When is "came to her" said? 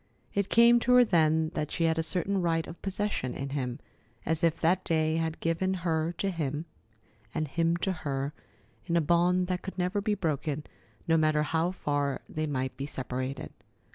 0.49-1.05